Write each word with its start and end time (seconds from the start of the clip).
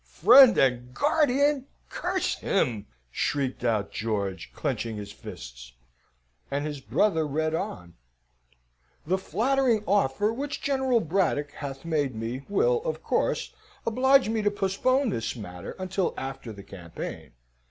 "Friend 0.03 0.57
and 0.57 0.95
guardian! 0.95 1.67
Curse 1.89 2.39
him!" 2.39 2.87
shrieked 3.11 3.63
out 3.63 3.91
George, 3.91 4.51
clenching 4.51 4.97
his 4.97 5.11
fists 5.11 5.73
and 6.49 6.65
his 6.65 6.79
brother 6.79 7.27
read 7.27 7.53
on:"... 7.53 7.93
The 9.05 9.19
flattering 9.19 9.83
offer 9.87 10.33
which 10.33 10.59
General 10.59 11.01
Braddock 11.01 11.51
hath 11.51 11.85
made 11.85 12.15
me, 12.15 12.41
will, 12.49 12.81
of 12.83 13.03
course, 13.03 13.53
oblige 13.85 14.27
me 14.27 14.41
to 14.41 14.49
postpone 14.49 15.09
this 15.11 15.35
matter 15.35 15.75
until 15.77 16.15
after 16.17 16.51
the 16.51 16.63
campaign. 16.63 17.33